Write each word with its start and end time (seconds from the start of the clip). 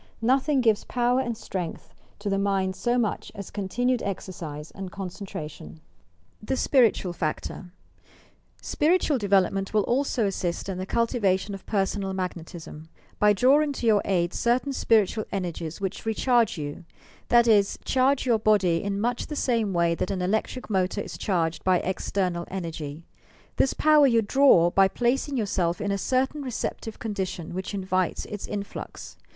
Nothing 0.23 0.61
gives 0.61 0.83
power 0.83 1.19
and 1.19 1.37
strength 1.37 1.93
to 2.17 2.27
the 2.27 2.39
mind 2.39 2.75
so 2.75 2.97
much 2.97 3.31
as 3.35 3.51
continued 3.51 3.99
exercbe 4.01 4.71
and 4.73 4.91
concentration. 4.91 5.79
PERSONAL 5.79 5.81
MAGNETISM 6.41 6.47
THE 6.47 6.57
SPIRITUAL 6.57 7.13
FACTOR 7.13 7.71
SpiritaaL 8.63 9.19
development 9.19 9.75
will 9.75 9.83
also 9.83 10.25
assist 10.25 10.67
in 10.67 10.79
the 10.79 10.87
cultiva 10.87 11.37
tion 11.37 11.53
of 11.53 11.67
personal 11.67 12.13
magnetism, 12.13 12.89
by 13.19 13.31
drawing 13.31 13.73
to 13.73 13.85
your 13.85 14.01
aid 14.03 14.33
cer 14.33 14.57
tain 14.57 14.73
spiritual 14.73 15.25
energies 15.31 15.79
which 15.79 16.03
recharge 16.03 16.57
you;— 16.57 16.83
that 17.29 17.47
is, 17.47 17.77
charge 17.85 18.25
your 18.25 18.39
body 18.39 18.81
in 18.83 18.99
much 18.99 19.27
the 19.27 19.35
same 19.35 19.71
way 19.71 19.93
that 19.93 20.09
an 20.09 20.23
electric 20.23 20.67
motor 20.67 21.01
is 21.01 21.15
charged 21.15 21.63
by 21.63 21.77
external 21.77 22.45
energy. 22.49 23.03
This 23.57 23.75
power 23.75 24.07
you 24.07 24.23
draw 24.23 24.71
by 24.71 24.87
placing 24.87 25.37
yourself 25.37 25.79
in 25.79 25.91
a 25.91 25.99
certain 25.99 26.41
receptive 26.41 26.97
condi 26.97 27.27
tion 27.27 27.53
which 27.53 27.75
invites 27.75 28.25
its 28.25 28.47
influx. 28.47 29.17